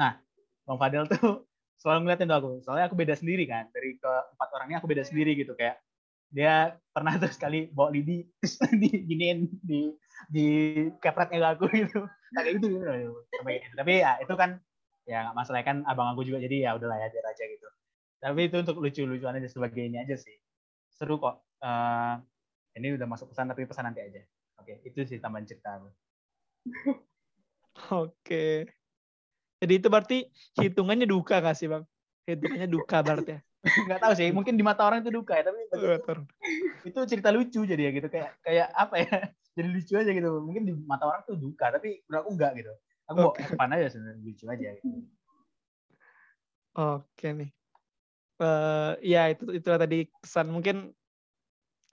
[0.00, 0.16] Nah
[0.64, 1.44] bang Fadel tuh
[1.82, 2.50] selalu ngeliatin tuh aku.
[2.62, 3.66] Soalnya aku beda sendiri kan.
[3.74, 5.58] Dari keempat orangnya aku beda sendiri gitu.
[5.58, 5.82] Kayak
[6.30, 8.22] dia pernah tuh sekali bawa lidi
[8.82, 9.90] di giniin di
[10.30, 10.46] di
[11.02, 12.06] kepretnya ke aku gitu.
[12.06, 12.86] Nah, kayak gitu gitu.
[12.86, 13.74] Gitu.
[13.74, 14.62] tapi ya itu kan
[15.02, 16.38] ya nggak masalah kan abang aku juga.
[16.38, 17.68] Jadi ya udahlah ya biar aja gitu.
[18.22, 20.38] Tapi itu untuk lucu-lucuan aja sebagai ini aja sih.
[20.94, 21.42] Seru kok.
[21.58, 22.14] Eh,
[22.78, 24.22] ini udah masuk pesan tapi pesan nanti aja.
[24.62, 25.90] Oke itu sih tambahan cerita aku.
[28.06, 28.70] Oke.
[29.62, 30.18] Jadi itu berarti
[30.58, 31.86] hitungannya duka gak sih bang?
[32.26, 33.40] Hitungannya duka berarti ya?
[33.86, 36.26] nggak tahu sih mungkin di mata orang itu duka ya tapi aku
[36.82, 39.10] itu cerita lucu jadi ya gitu kayak kayak apa ya
[39.54, 42.72] jadi lucu aja gitu mungkin di mata orang tuh duka tapi menurut aku enggak gitu
[43.06, 43.42] aku mau Oke.
[43.54, 44.88] fun aja sebenarnya lucu aja gitu.
[46.72, 47.50] Oke nih.
[48.40, 50.90] Eh ya itu itulah tadi kesan mungkin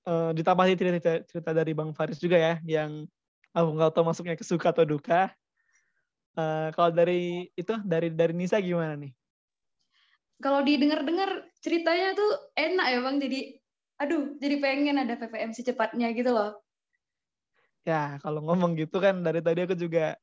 [0.08, 3.04] eh ditambah sih cerita, cerita dari Bang Faris juga ya yang
[3.52, 5.34] aku nggak tahu masuknya ke suka atau duka.
[6.40, 9.12] Eh kalau dari itu dari dari Nisa gimana nih?
[10.40, 13.18] Kalau didengar-dengar ceritanya tuh enak ya bang.
[13.20, 13.40] Jadi,
[14.00, 16.64] aduh, jadi pengen ada PPM secepatnya gitu loh.
[17.84, 20.16] Ya, kalau ngomong gitu kan dari tadi aku juga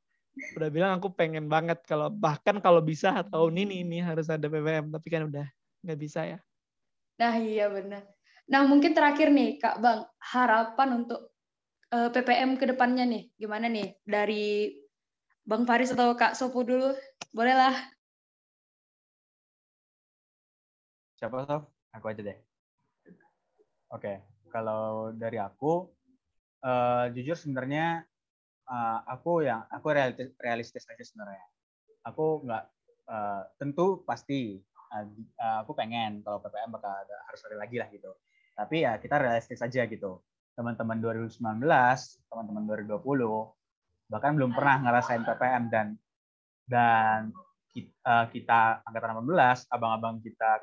[0.56, 4.88] udah bilang aku pengen banget kalau bahkan kalau bisa tahun ini ini harus ada PPM,
[4.88, 5.44] tapi kan udah
[5.84, 6.38] nggak bisa ya.
[7.20, 8.08] Nah, iya benar.
[8.48, 11.32] Nah, mungkin terakhir nih, Kak Bang, harapan untuk
[11.92, 13.96] uh, eh, PPM ke depannya nih, gimana nih?
[14.06, 14.70] Dari
[15.46, 16.90] Bang Faris atau Kak Sopo dulu,
[17.30, 17.78] bolehlah.
[21.22, 21.70] Siapa, Sof?
[21.94, 22.34] Aku aja deh.
[23.94, 25.86] Oke, kalau dari aku,
[26.66, 28.02] uh, jujur sebenarnya
[28.66, 31.46] uh, aku yang aku realistis, realistis aja sebenarnya.
[32.10, 32.64] Aku nggak
[33.06, 34.58] uh, tentu pasti
[34.90, 38.10] uh, aku pengen kalau PPM bakal ada, harus ada lagi lah gitu.
[38.58, 40.18] Tapi ya kita realistis aja gitu.
[40.58, 41.38] Teman-teman 2019,
[42.34, 42.98] teman-teman 2020
[44.06, 45.86] bahkan belum pernah ngerasain PPM dan
[46.66, 47.30] dan
[47.70, 50.58] kita, uh, kita angkatan 18, abang-abang kita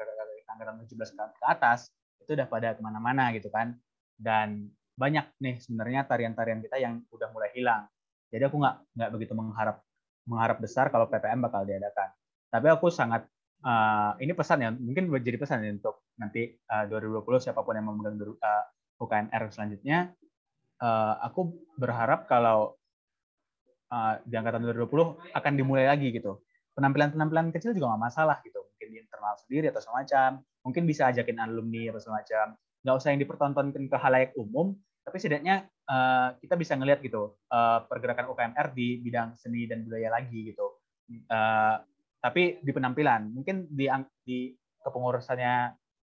[0.53, 1.89] angkatan 17 ke atas
[2.21, 3.75] itu udah pada ke mana-mana gitu kan.
[4.15, 7.89] Dan banyak nih sebenarnya tarian-tarian kita yang udah mulai hilang.
[8.29, 9.77] Jadi aku nggak nggak begitu mengharap
[10.29, 12.09] mengharap besar kalau PPM bakal diadakan.
[12.53, 13.25] Tapi aku sangat
[13.65, 17.89] uh, ini pesan ya, mungkin jadi pesan ya untuk nanti uh, 2020 siapa pun yang
[17.89, 18.63] memegang uh,
[19.01, 20.13] UKMR selanjutnya,
[20.79, 22.77] uh, aku berharap kalau
[23.93, 26.41] uh, di angkatan 2020 akan dimulai lagi gitu.
[26.73, 31.37] Penampilan-penampilan kecil juga nggak masalah gitu, mungkin di internal sendiri atau semacam, mungkin bisa ajakin
[31.37, 32.45] alumni atau semacam
[32.83, 34.75] nggak usah yang dipertontonkan ke halayak umum,
[35.07, 40.11] tapi setidaknya uh, kita bisa ngelihat gitu uh, pergerakan UKMR di bidang seni dan budaya
[40.11, 40.83] lagi gitu.
[41.31, 41.79] Uh,
[42.19, 43.87] tapi di penampilan, mungkin di
[44.23, 44.51] di
[44.83, 45.55] kepengurusannya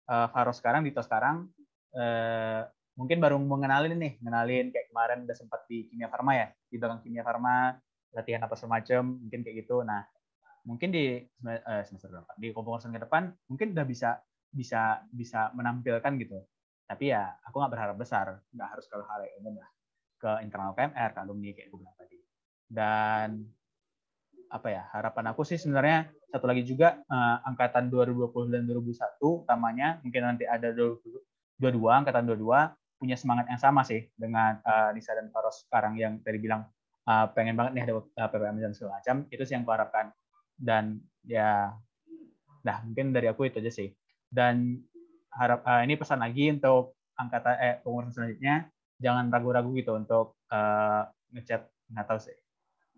[0.08, 1.52] uh, Faro sekarang, Dito sekarang,
[1.96, 2.64] uh,
[3.00, 7.00] mungkin baru mengenalin nih, mengenalin kayak kemarin udah sempat di kimia farma ya, di belakang
[7.08, 7.80] kimia farma,
[8.12, 9.88] latihan apa semacam, mungkin kayak gitu.
[9.88, 10.04] Nah,
[10.68, 14.20] mungkin di uh, semester depan, di kepengurusan ke depan, mungkin udah bisa
[14.52, 16.44] bisa bisa menampilkan gitu.
[16.84, 19.70] Tapi ya aku nggak berharap besar nggak harus kalau hal yang umum lah.
[20.20, 22.18] Ke internal KMR ke alumni kayak gue bilang tadi.
[22.68, 23.30] Dan
[24.50, 30.02] apa ya harapan aku sih sebenarnya satu lagi juga uh, angkatan 2020 dan 2021 utamanya
[30.02, 32.50] mungkin nanti ada 22 angkatan 22
[33.00, 36.68] punya semangat yang sama sih dengan uh, Nisa dan Faros sekarang yang tadi bilang
[37.08, 39.16] uh, pengen banget nih ada uh, PPM dan segala macam.
[39.32, 40.12] Itu sih yang aku
[40.60, 41.72] dan ya
[42.60, 43.90] nah mungkin dari aku itu aja sih.
[44.28, 44.84] Dan
[45.32, 48.68] harap uh, ini pesan lagi untuk angkatan eh pengurusan selanjutnya.
[49.00, 52.36] Jangan ragu-ragu gitu untuk uh, ngechat nggak tahu sih.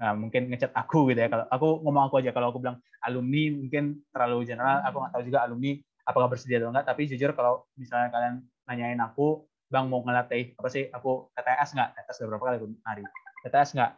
[0.01, 1.29] Uh, mungkin ngechat aku gitu ya.
[1.29, 2.33] Kalau aku ngomong aku aja.
[2.33, 5.71] Kalau aku bilang alumni mungkin terlalu general aku nggak tahu juga alumni
[6.05, 8.35] apakah bersedia atau enggak tapi jujur kalau misalnya kalian
[8.65, 10.91] nanyain aku bang mau ngelatih apa sih?
[10.91, 11.89] Aku TTS nggak?
[11.95, 13.03] TTS berapa kali aku hari
[13.47, 13.91] TTS nggak?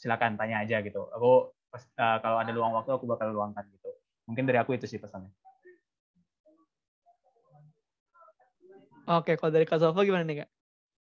[0.00, 1.04] Silakan tanya aja gitu.
[1.12, 3.92] Aku uh, kalau ada luang waktu aku bakal luangkan gitu.
[4.24, 5.28] Mungkin dari aku itu sih pesannya.
[9.02, 10.50] Oke, kalau dari Kak Sofa gimana nih Kak?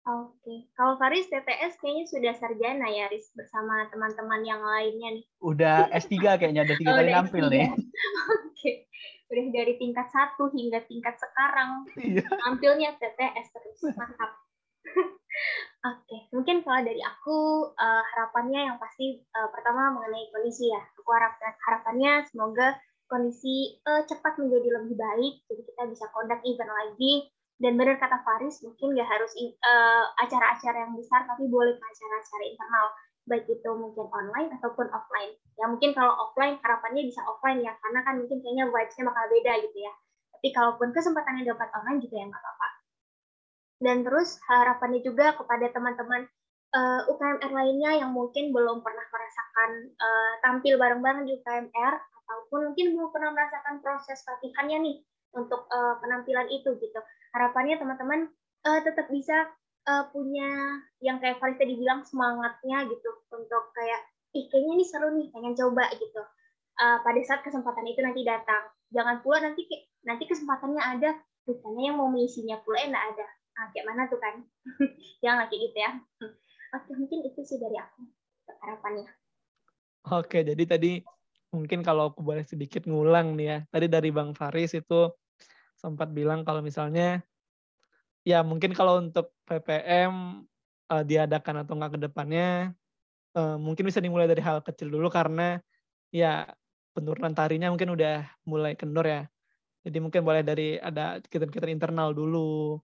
[0.06, 5.26] Oke, kalau Faris TTS kayaknya sudah sarjana ya, Riz, bersama teman-teman yang lainnya nih.
[5.42, 7.66] Udah S3 kayaknya, udah tiga oh, kali nampil nih.
[8.46, 8.86] Oke,
[9.34, 11.90] udah dari tingkat satu hingga tingkat sekarang.
[11.98, 12.22] Iya.
[12.22, 14.30] Nampilnya TTS terus, mantap.
[15.90, 17.38] Oke, mungkin kalau dari aku
[17.74, 20.86] uh, harapannya yang pasti uh, pertama mengenai kondisi ya.
[21.02, 22.78] Aku harapkan harapannya semoga
[23.10, 28.20] kondisi uh, cepat menjadi lebih baik, jadi kita bisa conduct event lagi dan benar kata
[28.20, 32.86] Faris mungkin nggak harus uh, acara-acara yang besar tapi boleh acara-acara internal.
[33.26, 35.34] Baik itu mungkin online ataupun offline.
[35.58, 39.52] Ya mungkin kalau offline harapannya bisa offline ya karena kan mungkin kayaknya vibes-nya bakal beda
[39.66, 39.92] gitu ya.
[40.36, 42.68] Tapi kalaupun kesempatannya dapat online juga ya nggak apa-apa.
[43.76, 46.28] Dan terus harapannya juga kepada teman-teman
[46.76, 52.72] uh, eh, UKMR lainnya yang mungkin belum pernah merasakan uh, tampil bareng-bareng di UKMR ataupun
[52.72, 54.96] mungkin belum pernah merasakan proses latihannya nih
[55.37, 57.01] untuk uh, penampilan itu gitu.
[57.37, 58.33] Harapannya teman-teman
[58.64, 59.46] uh, tetap bisa
[59.87, 63.11] uh, punya yang kayak Faris tadi bilang semangatnya gitu.
[63.31, 64.01] Untuk kayak
[64.33, 66.22] ih kayaknya ini seru nih pengen coba gitu.
[66.77, 68.72] Uh, pada saat kesempatan itu nanti datang.
[68.92, 69.64] Jangan pula nanti
[70.05, 71.11] nanti kesempatannya ada
[71.46, 73.27] rupanya yang mau mengisinya pula enggak ada.
[73.57, 74.35] Nah, kayak mana tuh kan?
[75.25, 75.90] Jangan kayak gitu ya.
[76.77, 78.05] Oke mungkin itu sih dari aku
[78.61, 79.09] harapannya.
[80.12, 80.92] Oke jadi tadi
[81.55, 83.59] mungkin kalau aku boleh sedikit ngulang nih ya.
[83.72, 85.09] Tadi dari Bang Faris itu
[85.87, 87.22] sempat bilang kalau misalnya
[88.27, 90.42] ya mungkin kalau untuk PPM
[90.90, 92.75] uh, eh, diadakan atau enggak ke depannya
[93.38, 95.62] uh, mungkin bisa dimulai dari hal kecil dulu karena
[96.11, 96.51] ya
[96.90, 99.22] penurunan tarinya mungkin udah mulai kendor ya.
[99.85, 102.81] Jadi mungkin boleh dari ada kegiatan-kegiatan internal dulu,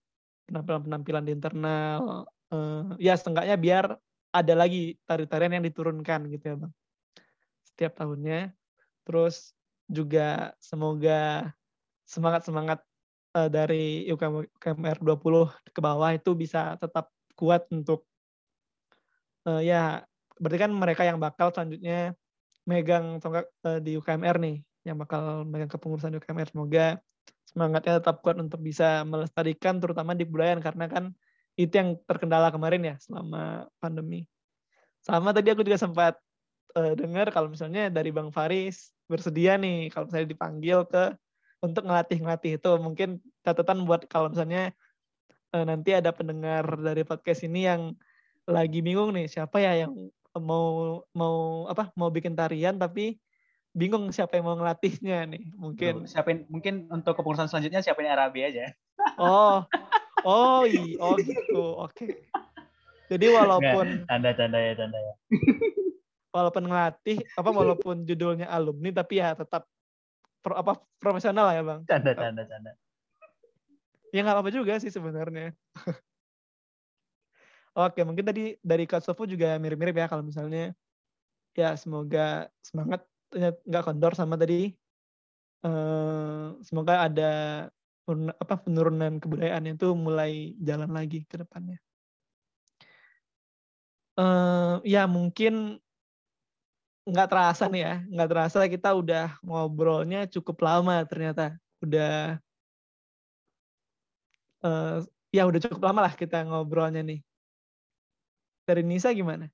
[0.46, 2.28] penampilan-penampilan di internal.
[2.52, 3.96] Uh, ya setengahnya biar
[4.30, 6.72] ada lagi tari-tarian yang diturunkan gitu ya bang.
[7.64, 8.52] Setiap tahunnya.
[9.02, 9.56] Terus
[9.90, 11.50] juga semoga
[12.06, 12.84] semangat-semangat
[13.36, 18.04] uh, dari UKM, UKMR 20 ke bawah itu bisa tetap kuat untuk
[19.48, 20.04] uh, ya
[20.38, 22.16] berarti kan mereka yang bakal selanjutnya
[22.68, 26.48] megang tonggak uh, di UKMR nih, yang bakal megang kepengurusan UKMR.
[26.50, 26.86] Semoga
[27.46, 31.04] semangatnya tetap kuat untuk bisa melestarikan terutama di budaya karena kan
[31.58, 34.24] itu yang terkendala kemarin ya selama pandemi.
[35.02, 36.14] Sama tadi aku juga sempat
[36.78, 41.12] uh, dengar kalau misalnya dari Bang Faris bersedia nih kalau misalnya dipanggil ke
[41.62, 44.74] untuk ngelatih-ngelatih itu mungkin catatan buat kalau misalnya
[45.54, 47.94] uh, nanti ada pendengar dari podcast ini yang
[48.50, 49.94] lagi bingung nih siapa ya yang
[50.34, 53.22] mau mau apa mau bikin tarian tapi
[53.72, 56.04] bingung siapa yang mau ngelatihnya nih mungkin.
[56.04, 58.74] Siapa mungkin untuk kepengurusan selanjutnya siapa yang Arabi aja.
[59.16, 59.64] Oh
[60.28, 61.94] oh iya oh gitu oke.
[61.94, 62.26] Okay.
[63.12, 65.14] jadi walaupun tanda tanda ya tanda ya.
[66.36, 69.68] walaupun ngelatih apa walaupun judulnya alumni tapi ya tetap
[70.42, 71.80] pro, apa profesional lah ya bang?
[71.86, 72.72] Tanda tanda tanda
[74.12, 75.56] ya nggak apa-apa juga sih sebenarnya.
[77.72, 80.76] Oke, mungkin tadi dari Kak Sofu juga mirip-mirip ya kalau misalnya.
[81.56, 84.76] Ya semoga semangat nggak kendor sama tadi.
[85.64, 87.32] Uh, semoga ada
[88.36, 91.80] apa penurunan kebudayaan itu mulai jalan lagi ke depannya.
[94.12, 95.80] Uh, ya mungkin
[97.02, 101.58] nggak terasa nih ya, nggak terasa kita udah ngobrolnya cukup lama ternyata.
[101.82, 102.38] Udah
[104.62, 105.02] uh,
[105.34, 107.20] ya udah cukup lama lah kita ngobrolnya nih.
[108.62, 109.50] Dari Nisa gimana?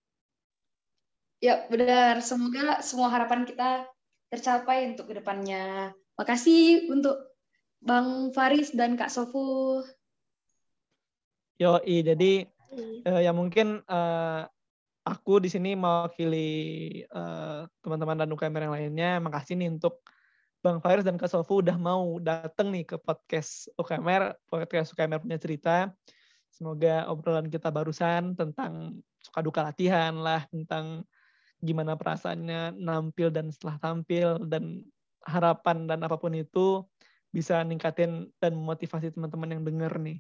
[1.39, 2.21] Ya, benar.
[2.21, 3.87] Semoga semua harapan kita
[4.29, 5.97] tercapai untuk ke depannya.
[6.19, 7.17] Makasih untuk
[7.79, 9.81] Bang Faris dan Kak Sofu.
[11.59, 12.47] Yo, jadi
[13.07, 14.51] uh, ya mungkin uh,
[15.09, 16.49] aku di sini mewakili
[17.09, 19.11] uh, teman-teman dan UKMR yang lainnya.
[19.25, 20.05] Makasih nih untuk
[20.61, 25.39] Bang Faris dan Kak Sofu udah mau datang nih ke podcast UKMR, podcast UKMR punya
[25.41, 25.77] cerita.
[26.53, 31.07] Semoga obrolan kita barusan tentang suka duka latihan lah, tentang
[31.59, 34.87] gimana perasaannya nampil dan setelah tampil dan
[35.27, 36.87] harapan dan apa pun itu
[37.35, 40.19] bisa ningkatin dan memotivasi teman-teman yang denger nih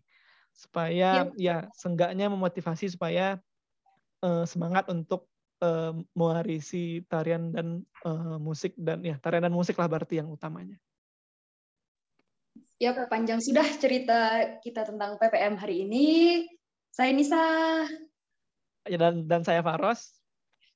[0.52, 3.38] supaya ya, ya seenggaknya memotivasi supaya
[4.22, 5.28] uh, semangat untuk
[5.62, 10.78] uh, mewarisi tarian dan uh, musik dan ya tarian dan musik lah berarti yang utamanya.
[12.78, 16.06] Ya, panjang sudah cerita kita tentang PPM hari ini.
[16.94, 17.42] Saya Nisa.
[18.86, 20.14] Ya, dan, dan saya Faros.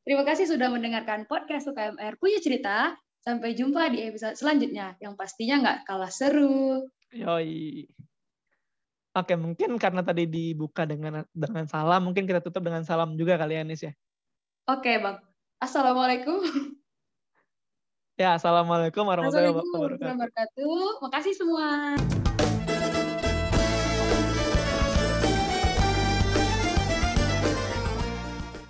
[0.02, 2.98] Terima kasih sudah mendengarkan podcast UKMR Punya Cerita.
[3.22, 6.90] Sampai jumpa di episode selanjutnya, yang pastinya nggak kalah seru.
[7.14, 7.87] Yoi.
[9.12, 13.61] Oke, mungkin karena tadi dibuka dengan dengan salam, mungkin kita tutup dengan salam juga kali
[13.61, 13.92] ya, Nis ya.
[14.64, 15.20] Oke, Bang.
[15.61, 16.40] Assalamualaikum.
[18.20, 21.01] Ya, assalamualaikum warahmatullahi wabarakatuh.
[21.01, 21.96] Terima kasih semua.